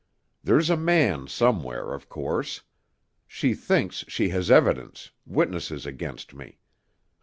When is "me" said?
6.33-6.57